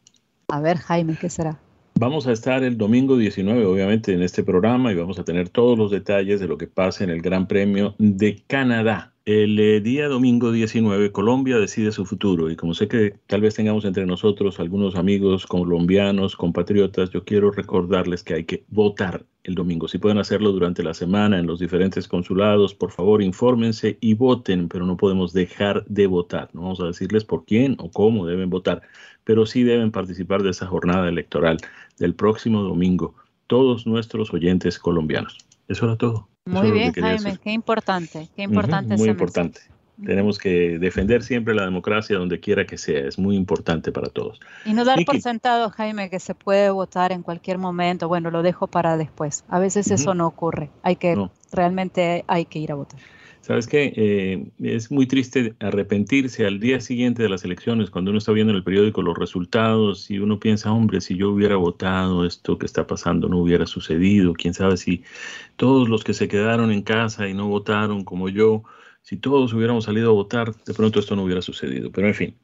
[0.48, 1.58] A ver, Jaime, ¿qué será?
[2.00, 5.76] Vamos a estar el domingo 19, obviamente, en este programa y vamos a tener todos
[5.76, 9.12] los detalles de lo que pasa en el Gran Premio de Canadá.
[9.26, 13.54] El eh, día domingo 19, Colombia decide su futuro y como sé que tal vez
[13.54, 19.54] tengamos entre nosotros algunos amigos colombianos, compatriotas, yo quiero recordarles que hay que votar el
[19.54, 19.88] domingo.
[19.88, 24.70] Si pueden hacerlo durante la semana en los diferentes consulados, por favor infórmense y voten,
[24.70, 26.48] pero no podemos dejar de votar.
[26.54, 28.80] No vamos a decirles por quién o cómo deben votar,
[29.24, 31.58] pero sí deben participar de esa jornada electoral
[31.98, 33.14] del próximo domingo,
[33.46, 35.36] todos nuestros oyentes colombianos.
[35.68, 36.29] Eso era todo.
[36.46, 38.96] Muy bien, Jaime, qué importante, qué importante.
[38.96, 39.60] muy importante.
[40.04, 44.40] Tenemos que defender siempre la democracia donde quiera que sea, es muy importante para todos.
[44.64, 48.08] Y no dar por sentado, Jaime, que se puede votar en cualquier momento.
[48.08, 49.44] Bueno, lo dejo para después.
[49.48, 50.70] A veces eso no ocurre.
[50.82, 51.16] Hay que,
[51.52, 52.98] realmente hay que ir a votar.
[53.50, 58.18] Sabes que eh, es muy triste arrepentirse al día siguiente de las elecciones, cuando uno
[58.18, 62.24] está viendo en el periódico los resultados y uno piensa, hombre, si yo hubiera votado,
[62.24, 65.02] esto que está pasando no hubiera sucedido, quién sabe si
[65.56, 68.62] todos los que se quedaron en casa y no votaron como yo,
[69.02, 71.90] si todos hubiéramos salido a votar, de pronto esto no hubiera sucedido.
[71.90, 72.36] Pero en fin,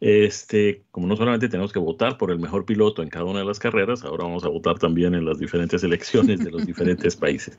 [0.00, 3.46] este, como no solamente tenemos que votar por el mejor piloto en cada una de
[3.46, 7.56] las carreras, ahora vamos a votar también en las diferentes elecciones de los diferentes países.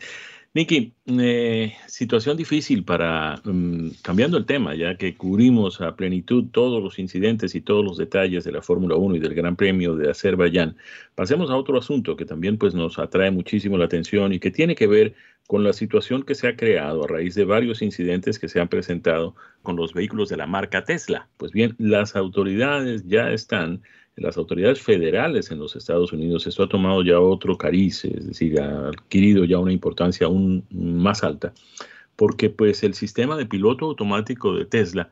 [0.54, 6.84] Niki, eh, situación difícil para, mm, cambiando el tema, ya que cubrimos a plenitud todos
[6.84, 10.12] los incidentes y todos los detalles de la Fórmula 1 y del Gran Premio de
[10.12, 10.76] Azerbaiyán,
[11.16, 14.76] pasemos a otro asunto que también pues, nos atrae muchísimo la atención y que tiene
[14.76, 15.16] que ver
[15.52, 18.70] con la situación que se ha creado a raíz de varios incidentes que se han
[18.70, 21.28] presentado con los vehículos de la marca Tesla.
[21.36, 23.82] Pues bien, las autoridades ya están
[24.16, 28.62] las autoridades federales en los Estados Unidos, esto ha tomado ya otro cariz, es decir,
[28.62, 31.54] ha adquirido ya una importancia aún más alta,
[32.16, 35.12] porque pues el sistema de piloto automático de Tesla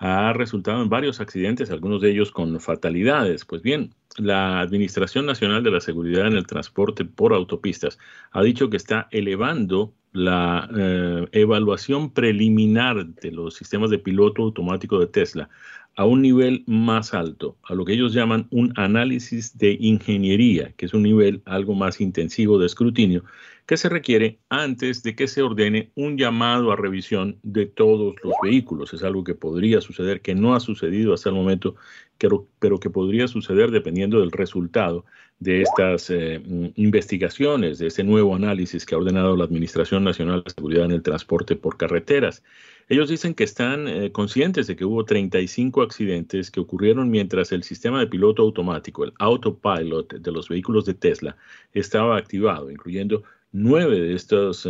[0.00, 3.44] ha resultado en varios accidentes, algunos de ellos con fatalidades.
[3.44, 7.98] Pues bien, la Administración Nacional de la Seguridad en el Transporte por Autopistas
[8.32, 14.98] ha dicho que está elevando la eh, evaluación preliminar de los sistemas de piloto automático
[14.98, 15.50] de Tesla
[15.96, 20.86] a un nivel más alto, a lo que ellos llaman un análisis de ingeniería, que
[20.86, 23.22] es un nivel algo más intensivo de escrutinio,
[23.70, 28.32] que se requiere antes de que se ordene un llamado a revisión de todos los
[28.42, 28.92] vehículos.
[28.92, 31.76] Es algo que podría suceder, que no ha sucedido hasta el momento,
[32.18, 35.04] pero, que podría suceder dependiendo del resultado
[35.38, 36.42] de estas eh,
[36.74, 41.02] investigaciones, de ese nuevo análisis que ha ordenado la Administración Nacional de Seguridad en el
[41.04, 42.42] Transporte por Carreteras.
[42.88, 47.62] Ellos dicen que están eh, conscientes de que hubo 35 accidentes que ocurrieron mientras el
[47.62, 51.36] sistema de piloto automático, el autopilot de los vehículos de Tesla,
[51.72, 54.68] estaba activado, incluyendo nueve de estos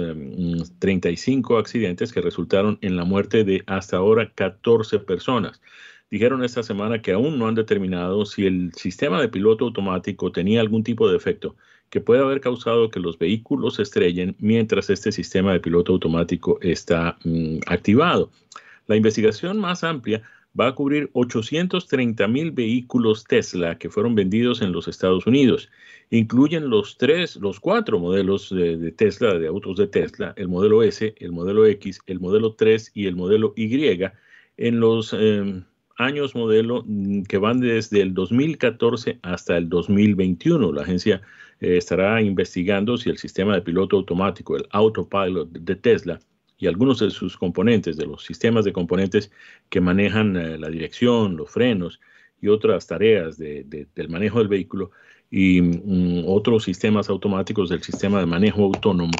[0.78, 5.60] 35 em, accidentes que resultaron en la muerte de hasta ahora 14 personas.
[6.10, 10.60] Dijeron esta semana que aún no han determinado si el sistema de piloto automático tenía
[10.60, 11.56] algún tipo de efecto
[11.88, 16.58] que puede haber causado que los vehículos se estrellen mientras este sistema de piloto automático
[16.62, 18.30] está mm, activado.
[18.86, 20.22] La investigación más amplia
[20.58, 25.70] va a cubrir 830 mil vehículos Tesla que fueron vendidos en los Estados Unidos.
[26.10, 31.14] Incluyen los tres, los cuatro modelos de, Tesla, de autos de Tesla, el modelo S,
[31.18, 33.70] el modelo X, el modelo 3 y el modelo Y,
[34.56, 35.64] en los em,
[35.96, 40.72] años modelo mm, que van desde el 2014 hasta el 2021.
[40.72, 41.22] La agencia
[41.60, 46.20] eh, estará investigando si el sistema de piloto automático, el autopilot de Tesla,
[46.60, 49.32] y algunos de sus componentes, de los sistemas de componentes
[49.68, 52.00] que manejan eh, la dirección, los frenos
[52.40, 54.92] y otras tareas del manejo del vehículo,
[55.30, 59.12] y mm, otros sistemas automáticos del sistema de manejo autónomo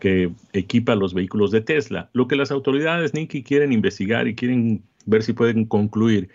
[0.00, 2.08] que equipa los vehículos de Tesla.
[2.12, 6.28] Lo que las autoridades, Nicky, quieren investigar y quieren ver si pueden concluir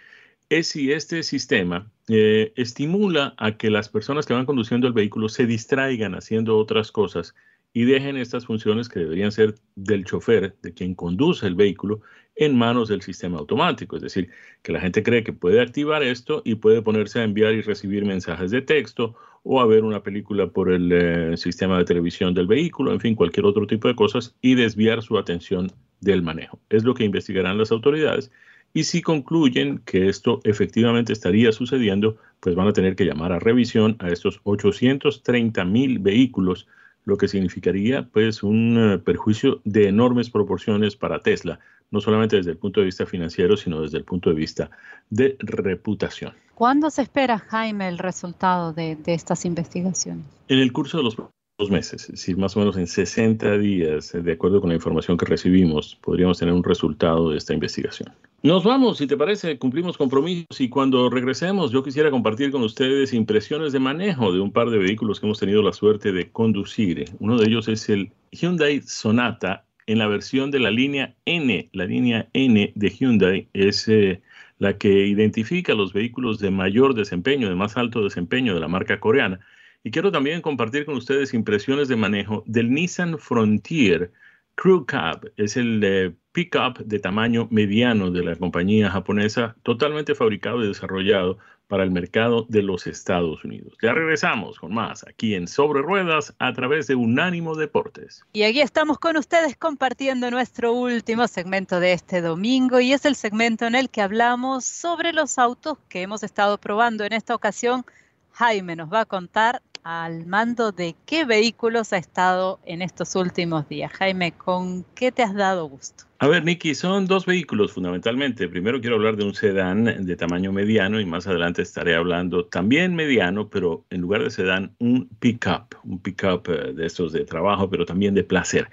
[0.49, 5.29] es si este sistema eh, estimula a que las personas que van conduciendo el vehículo
[5.29, 7.33] se distraigan haciendo otras cosas
[7.73, 12.01] y dejen estas funciones que deberían ser del chofer, de quien conduce el vehículo,
[12.35, 13.95] en manos del sistema automático.
[13.95, 14.29] Es decir,
[14.61, 18.05] que la gente cree que puede activar esto y puede ponerse a enviar y recibir
[18.05, 22.47] mensajes de texto o a ver una película por el eh, sistema de televisión del
[22.47, 26.59] vehículo, en fin, cualquier otro tipo de cosas y desviar su atención del manejo.
[26.69, 28.31] Es lo que investigarán las autoridades
[28.73, 33.39] y si concluyen que esto efectivamente estaría sucediendo, pues van a tener que llamar a
[33.39, 36.67] revisión a estos 830 mil vehículos
[37.05, 41.59] lo que significaría pues un eh, perjuicio de enormes proporciones para Tesla,
[41.91, 44.71] no solamente desde el punto de vista financiero, sino desde el punto de vista
[45.09, 46.33] de reputación.
[46.55, 50.25] ¿Cuándo se espera, Jaime, el resultado de, de estas investigaciones?
[50.47, 51.17] En el curso de los
[51.57, 55.17] dos meses, es decir, más o menos en 60 días, de acuerdo con la información
[55.17, 58.11] que recibimos, podríamos tener un resultado de esta investigación.
[58.45, 63.13] Nos vamos, si te parece, cumplimos compromisos y cuando regresemos yo quisiera compartir con ustedes
[63.13, 67.05] impresiones de manejo de un par de vehículos que hemos tenido la suerte de conducir.
[67.19, 71.69] Uno de ellos es el Hyundai Sonata en la versión de la línea N.
[71.71, 74.21] La línea N de Hyundai es eh,
[74.59, 78.99] la que identifica los vehículos de mayor desempeño, de más alto desempeño de la marca
[78.99, 79.39] coreana
[79.83, 84.11] y quiero también compartir con ustedes impresiones de manejo del Nissan Frontier
[84.55, 85.31] Crew Cab.
[85.37, 91.37] Es el pickup de tamaño mediano de la compañía japonesa, totalmente fabricado y desarrollado
[91.67, 93.73] para el mercado de los Estados Unidos.
[93.81, 98.23] Ya regresamos con más aquí en Sobre Ruedas a través de Unánimo Deportes.
[98.33, 103.15] Y aquí estamos con ustedes compartiendo nuestro último segmento de este domingo y es el
[103.15, 107.85] segmento en el que hablamos sobre los autos que hemos estado probando en esta ocasión.
[108.33, 113.67] Jaime nos va a contar al mando de qué vehículos ha estado en estos últimos
[113.67, 113.91] días.
[113.93, 116.05] Jaime, ¿con qué te has dado gusto?
[116.19, 118.47] A ver, Nicky, son dos vehículos fundamentalmente.
[118.47, 122.95] Primero quiero hablar de un sedán de tamaño mediano y más adelante estaré hablando también
[122.95, 127.69] mediano, pero en lugar de sedán, un pickup, un pickup eh, de estos de trabajo,
[127.69, 128.69] pero también de placer.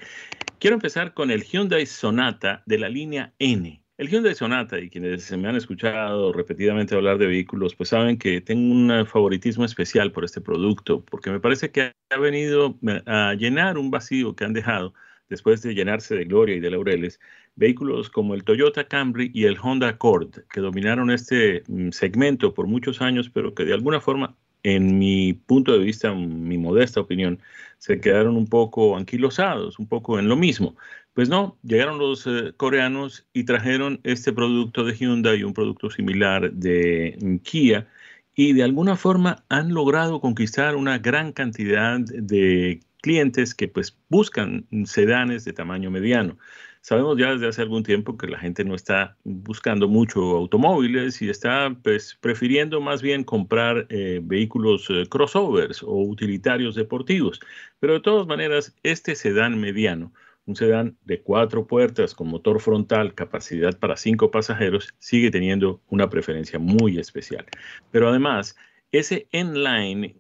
[0.61, 3.80] Quiero empezar con el Hyundai Sonata de la línea N.
[4.01, 8.41] El Hyundai Sonata, y quienes me han escuchado repetidamente hablar de vehículos, pues saben que
[8.41, 13.77] tengo un favoritismo especial por este producto, porque me parece que ha venido a llenar
[13.77, 14.95] un vacío que han dejado
[15.29, 17.21] después de llenarse de gloria y de laureles,
[17.57, 22.67] vehículos como el Toyota Camry y el Honda Accord, que dominaron este mm, segmento por
[22.67, 27.39] muchos años, pero que de alguna forma, en mi punto de vista, mi modesta opinión,
[27.77, 30.77] se quedaron un poco anquilosados, un poco en lo mismo.
[31.15, 35.91] Pues no, llegaron los eh, coreanos y trajeron este producto de Hyundai y un producto
[35.91, 37.89] similar de Kia
[38.35, 44.67] y de alguna forma han logrado conquistar una gran cantidad de clientes que pues buscan
[44.85, 46.39] sedanes de tamaño mediano.
[46.83, 51.29] Sabemos ya desde hace algún tiempo que la gente no está buscando mucho automóviles y
[51.29, 57.41] está pues, prefiriendo más bien comprar eh, vehículos eh, crossovers o utilitarios deportivos.
[57.81, 60.13] Pero de todas maneras, este sedán mediano
[60.47, 66.09] un sedán de cuatro puertas con motor frontal, capacidad para cinco pasajeros, sigue teniendo una
[66.09, 67.47] preferencia muy especial.
[67.91, 68.57] Pero además,
[68.93, 70.17] ese N-Line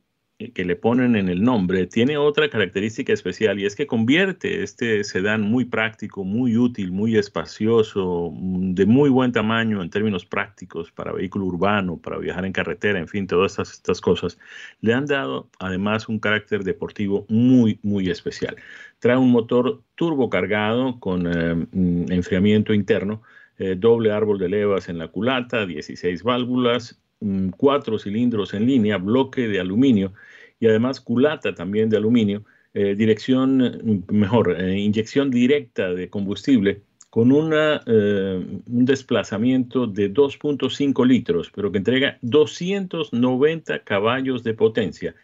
[0.49, 5.05] que le ponen en el nombre tiene otra característica especial y es que convierte este
[5.05, 11.13] sedán muy práctico, muy útil, muy espacioso, de muy buen tamaño en términos prácticos para
[11.13, 14.39] vehículo urbano, para viajar en carretera, en fin, todas estas, estas cosas.
[14.81, 18.57] Le han dado además un carácter deportivo muy, muy especial.
[18.99, 23.23] Trae un motor turbo cargado con eh, mm, enfriamiento interno,
[23.59, 28.99] eh, doble árbol de levas en la culata, 16 válvulas, mm, cuatro cilindros en línea,
[28.99, 30.13] bloque de aluminio
[30.59, 36.83] y además culata también de aluminio, eh, dirección, eh, mejor, eh, inyección directa de combustible
[37.09, 45.17] con una, un desplazamiento de 2.5 litros, pero que entrega 290 caballos de potencia.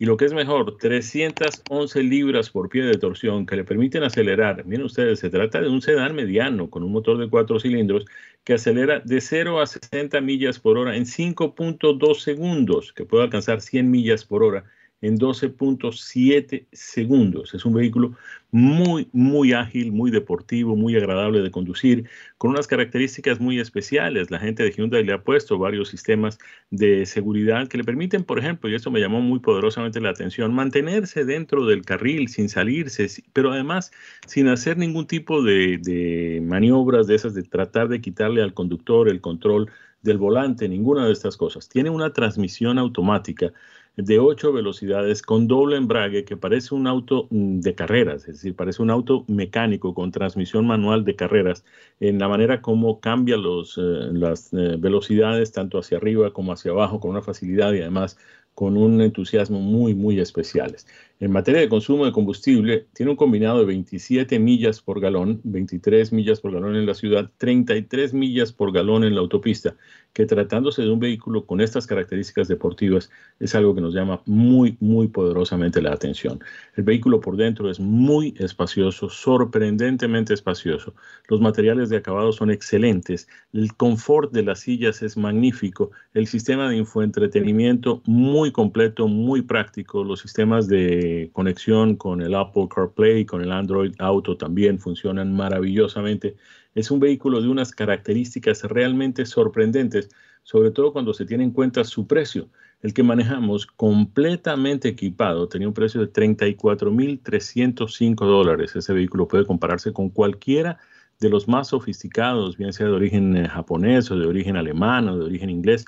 [0.00, 4.64] Y lo que es mejor, 311 libras por pie de torsión que le permiten acelerar.
[4.64, 8.06] Miren ustedes, se trata de un sedán mediano con un motor de cuatro cilindros
[8.42, 13.60] que acelera de 0 a 60 millas por hora en 5.2 segundos, que puede alcanzar
[13.60, 14.64] 100 millas por hora
[15.02, 17.54] en 12.7 segundos.
[17.54, 18.16] Es un vehículo
[18.50, 24.30] muy, muy ágil, muy deportivo, muy agradable de conducir, con unas características muy especiales.
[24.30, 26.38] La gente de Hyundai le ha puesto varios sistemas
[26.70, 30.52] de seguridad que le permiten, por ejemplo, y esto me llamó muy poderosamente la atención,
[30.52, 33.92] mantenerse dentro del carril sin salirse, pero además
[34.26, 39.08] sin hacer ningún tipo de, de maniobras de esas de tratar de quitarle al conductor
[39.08, 39.70] el control
[40.02, 41.68] del volante, ninguna de estas cosas.
[41.68, 43.52] Tiene una transmisión automática
[43.96, 48.54] de ocho velocidades con doble embrague que parece un auto mm, de carreras, es decir,
[48.54, 51.64] parece un auto mecánico con transmisión manual de carreras
[52.00, 53.80] en la manera como cambia los, eh,
[54.12, 58.16] las eh, velocidades tanto hacia arriba como hacia abajo con una facilidad y además
[58.54, 60.86] con un entusiasmo muy, muy especiales.
[61.20, 66.14] En materia de consumo de combustible, tiene un combinado de 27 millas por galón, 23
[66.14, 69.76] millas por galón en la ciudad, 33 millas por galón en la autopista,
[70.14, 74.78] que tratándose de un vehículo con estas características deportivas es algo que nos llama muy,
[74.80, 76.40] muy poderosamente la atención.
[76.74, 80.94] El vehículo por dentro es muy espacioso, sorprendentemente espacioso.
[81.28, 86.70] Los materiales de acabado son excelentes, el confort de las sillas es magnífico, el sistema
[86.70, 93.42] de infoentretenimiento muy completo, muy práctico, los sistemas de conexión con el Apple CarPlay, con
[93.42, 96.36] el Android Auto también funcionan maravillosamente.
[96.74, 100.08] Es un vehículo de unas características realmente sorprendentes,
[100.42, 102.48] sobre todo cuando se tiene en cuenta su precio.
[102.82, 108.74] El que manejamos completamente equipado tenía un precio de 34.305 dólares.
[108.74, 110.78] Ese vehículo puede compararse con cualquiera
[111.20, 115.18] de los más sofisticados, bien sea de origen eh, japonés o de origen alemán o
[115.18, 115.84] de origen inglés.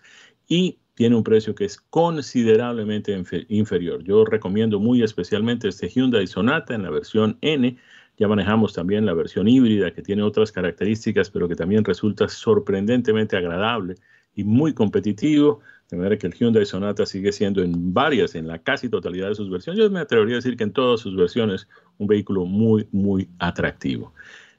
[0.46, 3.16] Y tiene un precio que es considerablemente
[3.48, 4.02] inferior.
[4.04, 7.76] Yo recomiendo muy especialmente este Hyundai Sonata en la versión N.
[8.18, 13.36] Ya manejamos también la versión híbrida que tiene otras características, pero que también resulta sorprendentemente
[13.36, 13.94] agradable
[14.34, 15.60] y muy competitivo.
[15.90, 19.34] De manera que el Hyundai Sonata sigue siendo en varias, en la casi totalidad de
[19.34, 19.82] sus versiones.
[19.82, 21.68] Yo me atrevería a decir que en todas sus versiones
[21.98, 24.14] un vehículo muy, muy atractivo.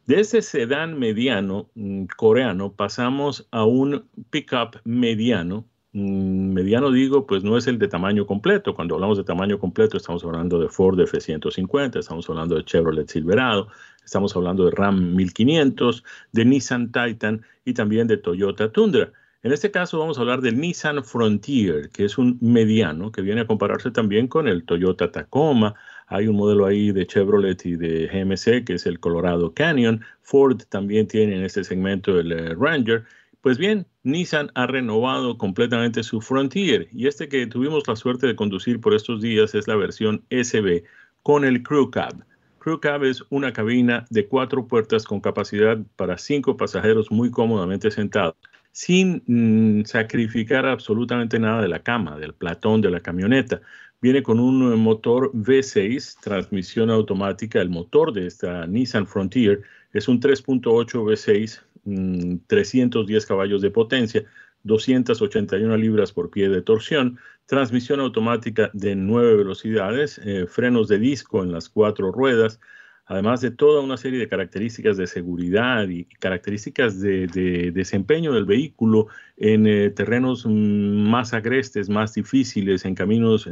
[0.06, 7.56] De ese sedán mediano mm, coreano pasamos a un pickup mediano mediano digo, pues no
[7.56, 8.74] es el de tamaño completo.
[8.74, 13.68] Cuando hablamos de tamaño completo, estamos hablando de Ford F-150, estamos hablando de Chevrolet Silverado,
[14.04, 19.12] estamos hablando de Ram 1500, de Nissan Titan y también de Toyota Tundra.
[19.44, 23.42] En este caso vamos a hablar del Nissan Frontier, que es un mediano que viene
[23.42, 25.76] a compararse también con el Toyota Tacoma.
[26.08, 30.02] Hay un modelo ahí de Chevrolet y de GMC que es el Colorado Canyon.
[30.22, 33.04] Ford también tiene en este segmento el eh, Ranger
[33.44, 38.38] pues bien, Nissan ha renovado completamente su Frontier y este que tuvimos la suerte de
[38.38, 40.86] conducir por estos días es la versión SB
[41.24, 42.26] con el Crew Cab.
[42.60, 47.92] Crew Cab es una cabina de cuatro puertas con capacidad para cinco pasajeros muy cómodamente
[47.92, 48.36] sentados,
[48.72, 53.60] sin mm, sacrificar absolutamente nada de la cama, del platón de la camioneta.
[54.02, 57.60] Viene con un motor V6, transmisión automática.
[57.60, 60.62] El motor de esta Nissan Frontier es un 3.8
[61.04, 64.24] V6 310 mm, caballos de potencia,
[64.64, 71.44] 281 libras por pie de torsión, transmisión automática de 9 velocidades, eh, frenos de disco
[71.44, 72.60] en las cuatro ruedas,
[73.06, 79.08] además de toda una serie de características de seguridad y características de, desempeño del vehículo
[79.36, 83.50] en eh, terrenos mm, más agrestes, más difíciles, en caminos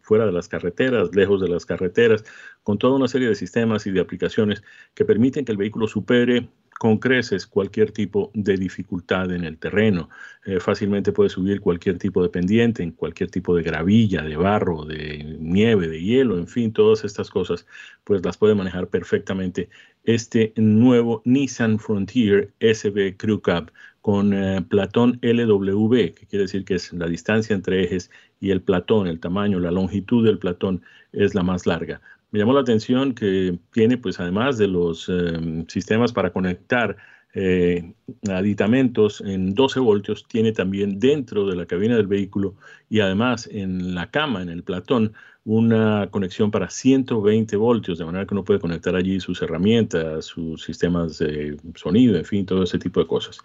[0.00, 2.24] fuera de las carreteras, lejos de las carreteras,
[2.64, 4.64] con toda una serie de sistemas y de aplicaciones
[4.94, 6.48] que permiten que el vehículo supere
[6.78, 10.08] con creces cualquier tipo de dificultad en el terreno.
[10.44, 14.84] Eh, fácilmente puede subir cualquier tipo de pendiente, en cualquier tipo de gravilla, de barro,
[14.84, 17.66] de nieve, de hielo, en fin, todas estas cosas,
[18.04, 19.68] pues las puede manejar perfectamente
[20.04, 23.70] este nuevo Nissan Frontier SB Crew Cab
[24.00, 28.10] con eh, platón LW, que quiere decir que es la distancia entre ejes
[28.40, 32.00] y el platón, el tamaño, la longitud del platón es la más larga.
[32.30, 36.96] Me llamó la atención que tiene, pues además de los em, sistemas para conectar
[37.34, 37.92] eh,
[38.30, 42.54] aditamentos en 12 voltios, tiene también dentro de la cabina del vehículo
[42.88, 45.12] y además en la cama, en el platón,
[45.44, 50.62] una conexión para 120 voltios, de manera que uno puede conectar allí sus herramientas, sus
[50.62, 53.38] sistemas de sonido, en fin, todo ese tipo de cosas.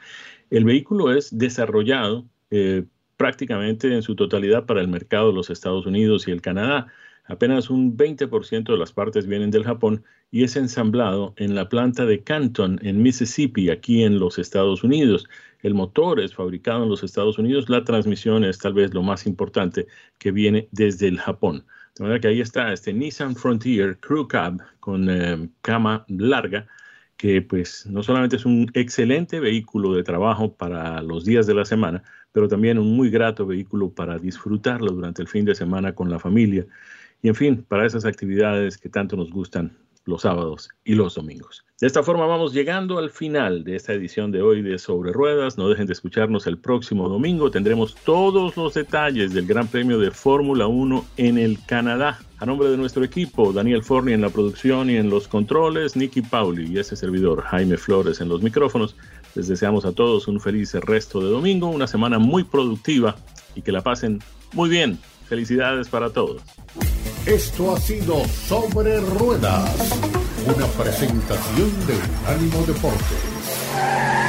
[0.50, 2.84] El vehículo es desarrollado eh,
[3.16, 6.88] prácticamente en su totalidad para el mercado de los Estados Unidos y el Canadá.
[7.26, 12.06] Apenas un 20% de las partes vienen del Japón y es ensamblado en la planta
[12.06, 15.30] de Canton, en Mississippi, aquí en los Estados Unidos.
[15.62, 19.26] El motor es fabricado en los Estados Unidos, la transmisión es tal vez lo más
[19.26, 19.88] importante
[20.20, 21.66] que viene desde el Japón.
[21.96, 26.68] De manera que ahí está este Nissan Frontier Crew Cab con eh, cama larga,
[27.16, 31.64] que pues no solamente es un excelente vehículo de trabajo para los días de la
[31.64, 32.04] semana,
[32.34, 36.20] pero también un muy grato vehículo para disfrutarlo durante el fin de semana con la
[36.20, 36.66] familia
[37.24, 41.66] y en fin, para esas actividades que tanto nos gustan los sábados y los domingos.
[41.80, 45.58] De esta forma vamos llegando al final de esta edición de hoy de Sobre Ruedas.
[45.58, 47.52] No dejen de escucharnos el próximo domingo.
[47.52, 52.20] Tendremos todos los detalles del Gran Premio de Fórmula 1 en el Canadá.
[52.40, 56.22] A nombre de nuestro equipo, Daniel Forni en la producción y en los controles, Nicky
[56.22, 58.98] Pauli y ese servidor, Jaime Flores en los micrófonos,
[59.36, 63.16] les deseamos a todos un feliz resto de domingo, una semana muy productiva
[63.56, 64.20] y que la pasen
[64.52, 65.00] muy bien.
[65.30, 66.42] Felicidades para todos.
[67.26, 69.70] Esto ha sido Sobre Ruedas,
[70.46, 71.96] una presentación de
[72.28, 74.23] Ánimo Deportes.